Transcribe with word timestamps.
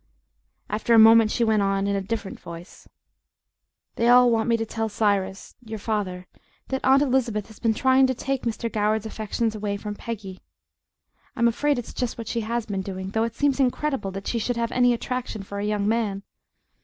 After 0.67 0.95
a 0.95 0.97
moment 0.97 1.29
she 1.29 1.43
went 1.43 1.61
on 1.61 1.85
in 1.85 1.95
a 1.95 2.01
different 2.01 2.39
voice: 2.39 2.89
"They 3.97 4.07
all 4.07 4.31
want 4.31 4.49
me 4.49 4.57
to 4.57 4.65
tell 4.65 4.89
Cyrus 4.89 5.53
your 5.63 5.77
father 5.77 6.25
that 6.69 6.83
Aunt 6.83 7.03
Elizabeth 7.03 7.45
has 7.49 7.59
been 7.59 7.75
trying 7.75 8.07
to 8.07 8.15
take 8.15 8.41
Mr. 8.41 8.67
Goward's 8.67 9.05
affections 9.05 9.53
away 9.53 9.77
from 9.77 9.93
Peggy. 9.93 10.39
I'm 11.35 11.47
afraid 11.47 11.77
it's 11.77 11.93
just 11.93 12.17
what 12.17 12.27
she 12.27 12.41
has 12.41 12.65
been 12.65 12.81
doing, 12.81 13.11
though 13.11 13.25
it 13.25 13.35
seems 13.35 13.59
incredible 13.59 14.09
that 14.09 14.25
she 14.25 14.39
should 14.39 14.57
have 14.57 14.71
any 14.71 14.91
attraction 14.91 15.43
for 15.43 15.59
a 15.59 15.65
young 15.67 15.87
man. 15.87 16.23